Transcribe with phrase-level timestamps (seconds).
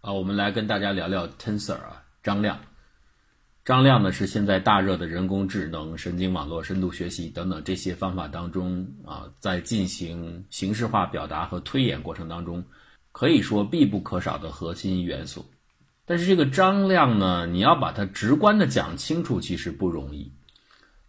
[0.00, 2.58] 啊，我们来跟大家聊聊 Tensor 啊，张量。
[3.66, 12.64] 张量呢是现在大热的人工智能、神经网络、深度学习等等这些方法当中啊，在进行形式化表达和推演过程当中，
[13.12, 15.44] 可以说必不可少的核心元素。
[16.06, 20.32] 但是这个张量呢，你要把它直观的讲清楚，其实不容易。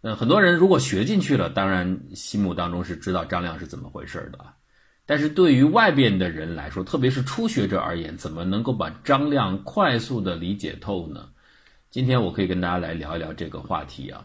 [0.02, 4.54] 那，很多人如果学进去了，当然心目当中是知道张量是怎么回事的啊。
[5.12, 11.28] 但是对于外边的人来说，特别是初学者而言，怎么能够把张量快速的理解透呢？
[11.90, 14.24] 今天我可以跟大家来聊一聊这个话题啊。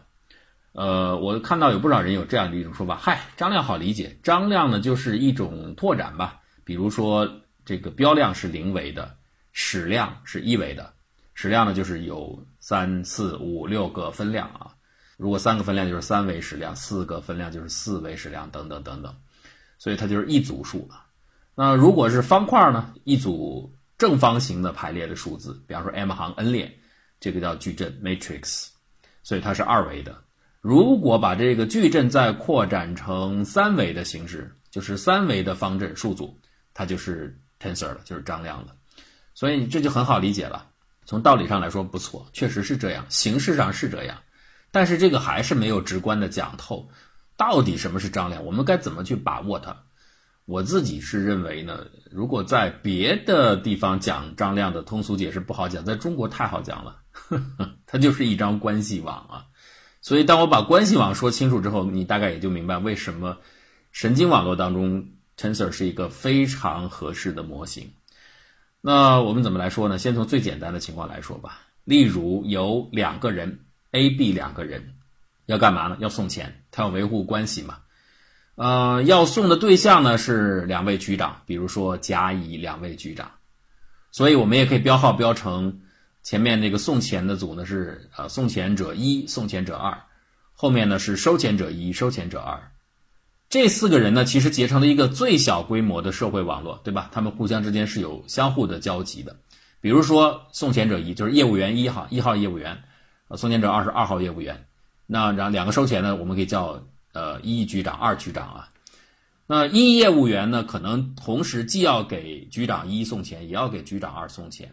[0.72, 6.40] 呃，我看到有不少人有这样的一种说法，嗨，张量好理解，张量呢就是一种拓展吧。
[6.64, 7.30] 比如说
[7.66, 9.14] 这个标量是零维的，
[9.52, 10.94] 矢量是一维的，
[11.34, 14.72] 矢量呢就是有三四五六个分量啊。
[15.18, 19.14] 如果三个分量就是三维矢量，四个分量就是四维矢量，等等等等。
[19.78, 21.04] 所以它就是一组数了。
[21.54, 22.92] 那如果是方块呢？
[23.04, 26.72] 一组正方形的排列的数字，比方说 m 行 n 列，
[27.18, 28.68] 这个叫矩阵 matrix，
[29.22, 30.16] 所以它是二维的。
[30.60, 36.38] 如果把这个矩阵再扩展成三维的形式，就是三维的方阵数组，
[36.74, 38.74] 它就是 tensor 了，就是张量了。
[39.34, 40.66] 所以这就很好理解了。
[41.06, 44.18] 从道理上来说不错，确实是这样，形式上是这样，
[44.70, 46.88] 但是这个还是没有直观的讲透。
[47.38, 48.44] 到底什么是张量？
[48.44, 49.74] 我们该怎么去把握它？
[50.44, 59.44] 我自己是认为呢，如果在别的地方讲张量的通俗解释不好讲，在中国太好讲了，呵呵它就是一张关系网啊。
[60.00, 63.38] 所以当我把关系网说清楚之后，你大概也就明白为什么
[63.92, 67.92] 神经网络当中 tensor 是一个非常合适的模型。
[68.80, 69.96] 那我们怎么来说呢？
[69.96, 71.60] 先从最简单的情况来说吧。
[71.84, 73.60] 例如有两个人
[73.92, 74.94] A、B 两个人。
[75.48, 75.96] 要干嘛呢？
[75.98, 77.78] 要送钱，他要维护关系嘛。
[78.56, 83.30] 呃，要送的对象呢是两位局长，比如说甲乙两位局长，
[84.12, 85.80] 所以我们也可以标号标成
[86.22, 89.98] 前面那个送钱的组呢是呃送钱者一，送钱者二，
[90.52, 92.60] 后面呢是收钱者一，收钱者二。
[93.48, 97.08] 这四个人呢其实结成了一个最小规模的社会网络，对吧？
[97.10, 99.34] 他们互相之间是有相互的交集的。
[99.80, 102.76] 比如说送钱者一就是业务员一号，一号业务员，
[103.28, 104.67] 呃，送钱者二是二号业务员。
[105.10, 106.78] 那然后两个收钱呢，我们可以叫
[107.14, 108.68] 呃一局长、二局长啊。
[109.46, 114.70] 那一业务员呢，可能同时既要给局长一送钱，也要给局长二送钱。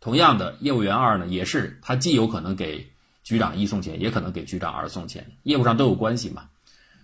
[0.00, 2.90] 同样的，业务员二呢，也是他既有可能给
[3.22, 6.48] 局长一送钱，也可能给局长二送钱，业务上都有关系嘛。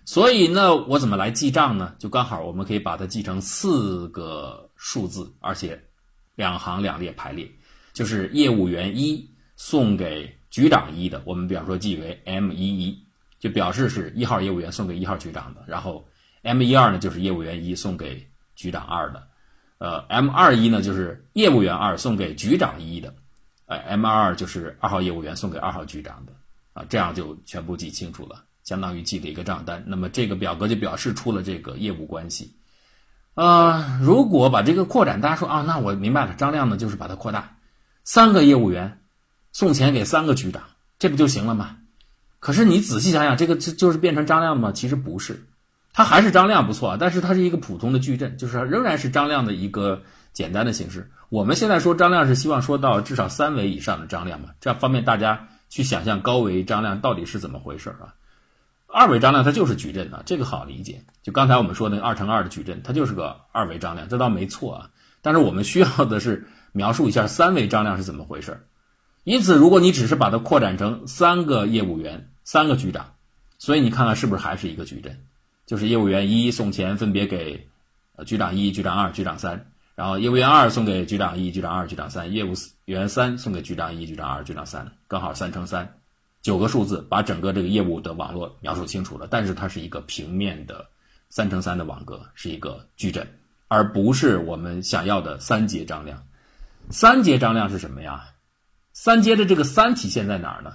[0.03, 1.93] 所以呢，我怎么来记账呢？
[1.99, 5.79] 就刚好我们可以把它记成四个数字，而且
[6.33, 7.47] 两行两列排列，
[7.93, 10.35] 就是业务员一送给。
[10.51, 13.03] 局长一的，我们比方说记为 M 一一，
[13.39, 15.63] 就表示是一号业务员送给一号局长的。
[15.65, 16.05] 然后
[16.43, 19.27] M 一二呢，就是业务员一送给局长二的。
[19.79, 23.15] 呃，M 二一呢，就是业务员二送给局长一的。
[23.65, 26.33] 呃，M 二二就是二号业务员送给二号局长的。
[26.73, 29.83] 啊，这样就全部记清楚了，相当于记了一个账单。
[29.87, 32.55] 那么这个表格就表示出了这个业务关系。
[33.33, 37.57] 呃，如果把这个扩展，大家说啊，那我明白了，张亮呢就是把它扩大，
[38.03, 39.00] 三个业务员。
[39.51, 40.63] 送钱给三个局长，
[40.99, 41.77] 这不就行了吗？
[42.39, 44.71] 可是你仔细想想，这个就就是变成张量吗？
[44.71, 45.45] 其实不是，
[45.93, 50.01] 他还是张亮不错，但是它是一个普通的矩阵，就是仍然是张亮的一个
[50.33, 51.11] 简单的形式。
[51.29, 58.15] 我们现在说张亮是希望说到至少三维以上的张亮嘛，这样方便大家去想象高维张量到底是怎么回事啊？
[58.87, 61.03] 二维张量它就是矩阵啊，这个好理解。
[61.23, 64.89] 就刚才我们说那个二乘二的矩阵，它就是个二维张量，这倒没错啊。
[65.21, 68.65] 但是我们需要的是描述一下三维张量是怎么回事。
[69.23, 73.13] 因此，如果你只是把它扩展成三个业务员、三个局长，
[73.59, 75.19] 所以你看看是不是还是一个矩阵？
[75.67, 77.67] 就是业务员一送钱分别给
[78.25, 82.53] 局长一、局长二、局长三，然后业务员二送给局长一、局长二、局长三，业务
[82.85, 85.97] 员三送给局长一、局长二、局长三，刚好三乘三，
[86.41, 89.27] 九个数字把整个这个业务的网络描述清楚了。
[89.29, 90.87] 但是它是一个平面的
[91.29, 93.25] 三乘三的网格，是一个矩阵，
[93.67, 96.21] 而不是我们想要的三阶张量。
[96.89, 98.25] 三阶张量是什么呀？
[99.03, 100.73] 三阶的这个三体现在哪儿呢？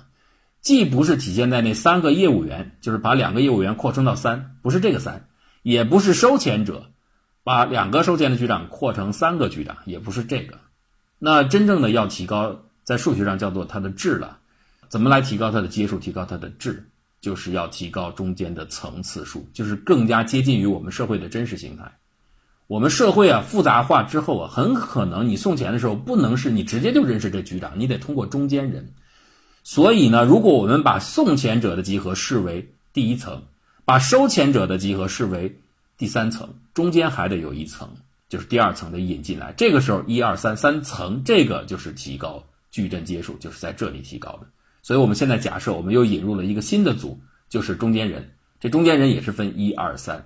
[0.61, 5.29] 既不是体现在那三个业务员，就是把两个业务员扩充到三，不是这个三，
[5.63, 6.91] 也不是收钱者，
[7.45, 10.59] 把两个收钱的局长扩成三个局长，也不是这个。
[11.21, 14.39] 那真正的要提高，在数学上叫做它的质了。
[14.89, 16.85] 怎么来提高它的阶数，提高它的质，
[17.21, 21.85] 就是要提高中间的层次数，就是更加接近于我们社会的真实形态。
[22.69, 28.93] 我们社会啊复杂化之后啊，很可能你送钱的时候不能是你直接就认识这局长，你得通过中间人。
[29.63, 33.43] 所以呢，如果我们把送钱者的集合视为第一层，
[33.85, 35.57] 把收钱者的集合视为
[35.97, 37.89] 第三层，中间还得有一层，
[38.29, 39.55] 就是第二层的引进来。
[39.57, 42.43] 这个时候一二三三层，这个就是提高
[42.73, 44.47] 矩阵阶数，就是在这里提高的。
[44.83, 47.19] 所以我们现在假设我们又引入了一个新的组，
[47.49, 48.29] 就是中间人。
[48.59, 50.25] 这中间人也是分一二三。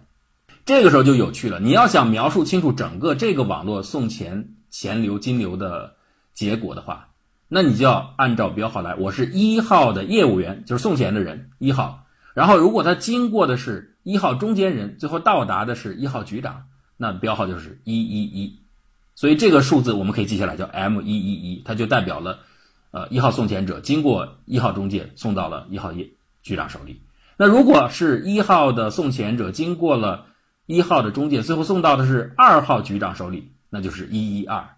[0.70, 1.58] 这个时候就有趣了。
[1.58, 5.96] 你要想描述清楚整个这个网络送钱、钱流、金流的
[6.32, 7.08] 结果的话，
[7.48, 8.94] 那你就要按照标号来。
[8.94, 12.06] 我是一号的业务员，就是送钱的人一号。
[12.34, 18.60] 然后如果他经过的是一号中间人，最后到达的是一号局长，那标号就是一一一。
[19.16, 22.38] 所以这个数字我们可以记下来，叫 M 一一一，它就代表了，
[22.92, 26.10] 呃，一号送钱者经过一号中介送到了一号业
[26.44, 27.00] 局长手里。
[27.36, 30.26] 那如果是一号的送钱者经过了。
[30.70, 34.76] 一号的中介最后送到的是二号局长手里，那就是一一二。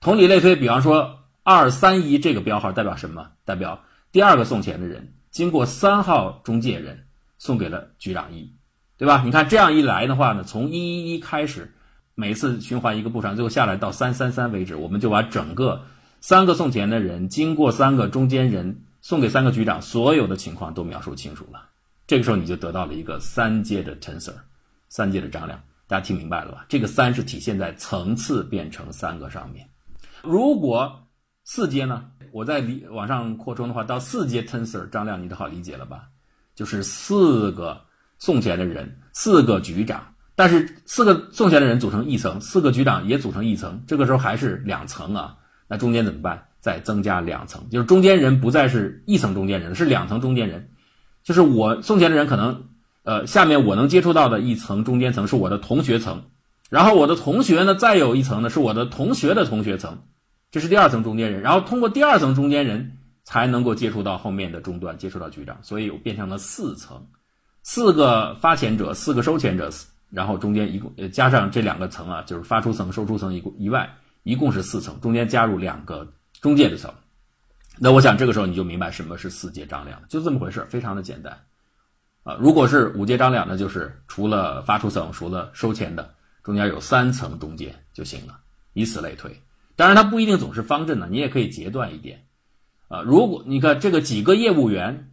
[0.00, 3.30] 同理类推，比方说二三一这个标号代表什么？
[3.46, 7.06] 代表第二个送钱的人经过三号中介人
[7.38, 8.52] 送给了局长一，
[8.98, 9.22] 对吧？
[9.24, 11.72] 你看这样一来的话呢，从一一一开始，
[12.14, 15.86] 每次循环一个步上，最后下来到三三三为止，我们就把整个
[16.20, 21.70] 三个送钱的人经过三个中间人送给三个局长所有的情况都描述清楚了。
[22.06, 24.34] 这个时候你就得到了一个三阶的 tensor。
[24.94, 26.64] 三阶的张量，大家听明白了吧？
[26.68, 29.68] 这个三是体现在层次变成三个上面。
[30.22, 31.04] 如果
[31.42, 32.04] 四阶呢？
[32.30, 36.04] 我再理往上扩充的话，到四阶 tensor 张量，你都好理解了吧？
[36.54, 37.80] 就是四个
[38.20, 45.36] 送钱的人，四个局长，但是四个送钱的人组成一层，四个局长也组成一层，这个时候还是两层啊。
[45.66, 46.40] 那中间怎么办？
[46.60, 50.70] 再增加两层，就是中间人不再是一层中间人，是两层中间人，
[51.24, 52.68] 就是我送钱的人可能。
[53.04, 56.22] 呃，下面我能接触到的一层中间层是我的同学层，
[56.70, 59.98] 然后我的同学呢，再有一层呢是我的同学的同学层，
[60.50, 67.06] 这是第二层中间人，然后通过第二层中间人才能够接触到后面的终端，接触到局长，所以我变成了四层，
[67.62, 69.70] 四个发钱者，四个收钱者，
[70.10, 76.10] 然后中间一共呃加上这两个层啊，就是发出层、收出层一共以外，一共是四层，中间加入两个
[76.40, 76.90] 中介的层，
[77.78, 81.36] 那我想这个时候你就明白什么是四阶张量，就这么回事，非常的简单。
[82.24, 88.40] 啊，如果是五阶张量，呢就是除了发出层，除了收钱的，中间有三层中介就行了，
[88.72, 89.30] 以此类推。
[89.76, 92.24] 当然，它不一定总是方阵的，你也可以截断一点。
[92.88, 95.10] 啊，如果你看这个几个业务员，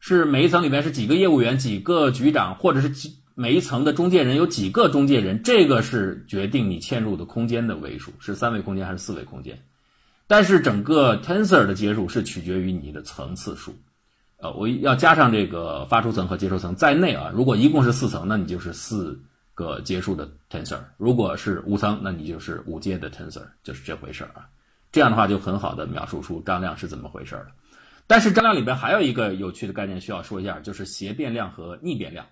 [0.00, 9.60] 是每一层里面是几个业务员，几个局长，或者是几每一层的中介人有几个中介人，这个是决定你嵌入的空间的位数，是三维空间还是四维空间。
[10.26, 13.76] 但是整个 tensor 的接入是取决于你的层次数。
[14.40, 17.30] 呃，我要加上这个发出层和接收层在内啊。
[17.34, 19.20] 如果一共是四层，那你就是四
[19.52, 24.46] 个阶数的 tensor；如果是五层，那你就是五阶的 tensor，就是这回事儿啊。
[24.92, 27.48] 这样的话就很好的描述出张量是怎么回事儿了。
[28.06, 32.24] 但是张量里边还有一个有趣的概念需要说一下，就是斜变量和逆变量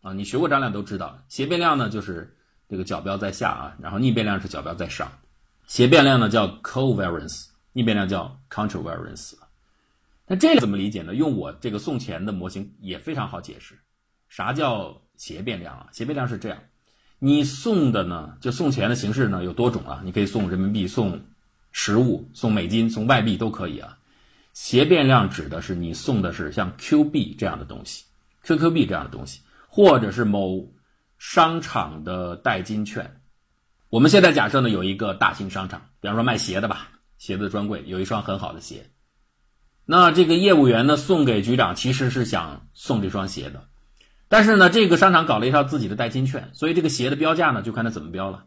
[0.00, 0.14] 啊。
[0.14, 2.34] 你学过张量都知道，斜变量呢就是
[2.66, 5.06] 这个角标在下啊，然后逆变量是角标在上。
[5.66, 9.34] 斜变量呢叫 covariance，逆变量叫 contravariance。
[10.32, 11.14] 那这个怎么理解呢？
[11.14, 13.78] 用我这个送钱的模型也非常好解释。
[14.30, 15.88] 啥叫斜变量啊？
[15.92, 16.56] 斜变量是这样，
[17.18, 21.20] 你送的呢，就送钱的形式呢有多种啊，你可以送人民币、送
[21.70, 23.98] 实物、送美金、送外币都可以啊。
[24.54, 28.06] 斜变量指的是你送的是像 Q 币这样的东西
[28.44, 30.66] ，QQ 币这样的东西，或者是某
[31.18, 33.20] 商场的代金券。
[33.90, 36.88] 我们现在假设呢有一个大型商场，比方说卖鞋的吧，
[37.18, 38.86] 鞋子专柜有一双很好的鞋。
[39.84, 43.64] 那这个业务员呢，送给局长其实是想送这双鞋的，
[44.28, 48.44] 但是呢，这个商场搞了一套自己的代金券，所以这个鞋的标价呢，就看他怎么标了。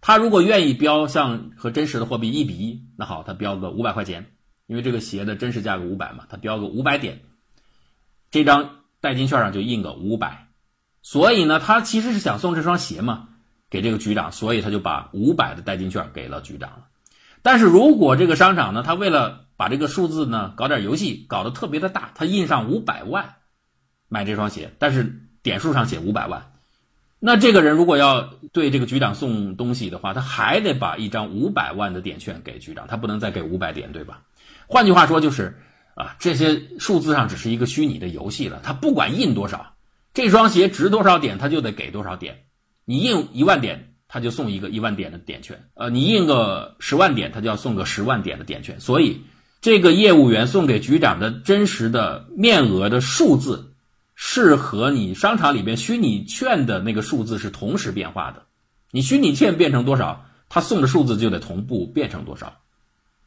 [0.00, 4.26] 他如果愿意标像和真实的货币一比一，那好，他标个五百块钱，
[4.66, 7.22] 因为这个鞋的真实价格五百嘛，他标个五百点，
[8.30, 10.46] 这张代金券上就印个五百，
[11.02, 13.28] 所以呢，他其实是想送这双鞋嘛，
[13.68, 16.86] 给这个局长，所以他就把五百的代金券给了局长了。
[17.42, 23.36] 但是如果这个商场呢，他为了把这个数字呢搞点游戏，搞得特别的大，他印上五百万
[24.08, 26.52] 买这双鞋，但是点数上写五百万，
[27.18, 28.22] 那这个人如果要
[28.52, 34.22] 对这个局长送东西的话，他还得把一张五百万的点券给局长，他不能再给五百点，对吧？
[34.66, 35.58] 换句话说就是
[35.94, 39.74] 啊，这些数字上只是一个虚拟的游戏了，他不管印多少，
[40.12, 42.44] 这双鞋值多少点，他就得给多少点，
[42.84, 43.92] 你印一万点。
[44.08, 48.78] 他就送一个一万点的点券，呃，你印个十万点，他就要送个十万点的点券。
[48.78, 49.20] 所以，
[49.60, 53.74] 这个业务员送给局长的真实的面额的数字，
[54.14, 58.44] 是和你商场里边虚拟券的那个数字是同时变化的。
[58.92, 62.60] 你虚拟券变成多少，他送的数字就得同步变成多少，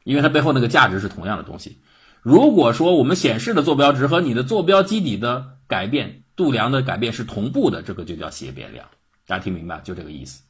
[0.05, 1.79] 因为它背后那个价值是同样的东西。
[2.21, 8.87] 如果说我们显示的坐标值和你的坐标基底的改变度量的改变是同步的，这个就叫斜变量。
[9.27, 9.79] 大家听明白？
[9.81, 10.41] 就这个意思。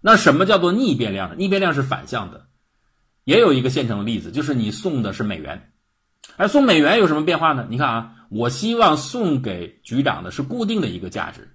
[0.00, 1.36] 那什么叫做逆变量呢？
[1.38, 2.47] 逆变量是反向的。
[3.28, 5.70] 也有一个现成的例子，就是你送的是美元，
[6.38, 7.66] 而送美元有什么变化呢？
[7.68, 11.46] 你看啊，我希望送给局长的是固定的一个价值。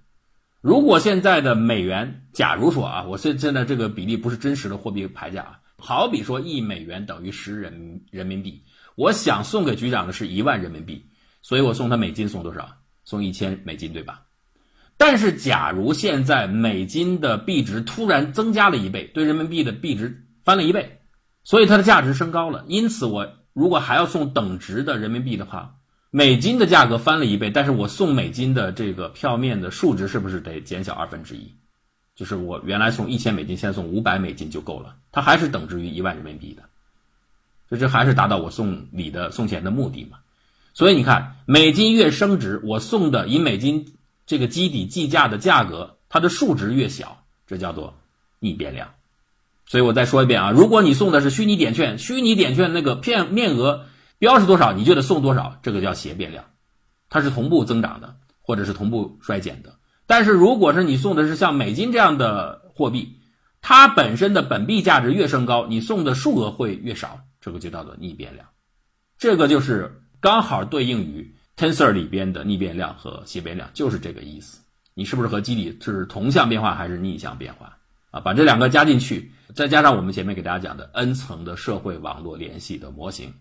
[0.60, 8.62] 如果现在的美元，假如说啊，我现现在这个比例不是真实的货币牌价啊，好比说一美元等于十人人民币，
[8.94, 11.04] 我想送给局长的是一万人民币，
[11.42, 12.68] 所以我送他美金送多少？
[13.04, 14.22] 送一千美金，对吧？
[14.96, 21.00] 但是假如现在美金的币值突然增加了一倍，对人民币的币值翻了一倍。
[21.44, 25.76] 所以它的价值升高了，因此我如果还要送等值的人民币的话，
[26.10, 31.52] 美金的价格翻了一倍，但是我送美金的这个票面的数值是不是得减小二分之一？
[32.16, 36.62] 就是我原来送一千美金，现在送五百美金就够了，它还是等值于一万人民币的，
[37.68, 40.18] 所以这还是达到我送礼的送钱的目的嘛？
[40.72, 43.94] 所以你看，美金越升值，我送的以美金
[44.26, 47.94] 这个基底计价的价格，它的数值越小，这叫做
[48.38, 48.88] 逆变量。
[49.66, 53.86] 所以我再说一遍啊，如果你送的是虚拟点券，虚拟点券那个片面额
[54.18, 56.44] 标是多少，你就得送多少，这个叫斜变量，
[57.08, 59.74] 它是同步增长的，或者是同步衰减的。
[60.06, 63.20] 但是如果是你送的是像美金这样的货币，
[63.62, 68.46] 它本身的本币价值越升高，你送的数额会越少，这个就叫做逆变量。
[69.16, 74.60] 这个就是刚好对应于 Tensor 里边的逆变量和斜变量，就是这个意思。
[74.92, 77.78] 你是不是和基底是同向变化还是逆向变化？
[78.14, 83.34] 啊，把这两个加进去，再加上我们前面给大家讲的 n 层的社会网络联系的模型，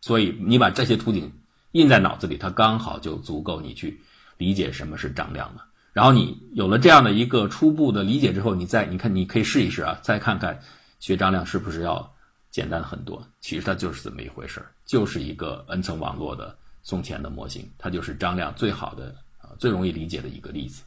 [0.00, 1.30] 所以你把这些图景
[1.72, 4.00] 印在脑子里，它刚好就足够你去
[4.38, 5.66] 理解什么是张量了。
[5.92, 10.58] 然后你有了这样的一个初步的理解之后，你再你看，你可以试一试啊，再看看
[11.00, 12.10] 学张量是不是要
[12.50, 13.22] 简单很多。
[13.40, 20.82] 其实它就是这么一回事儿，就是一个 n 层网络的送钱的模型，它就是张量最好的啊最容易理解的一个例子。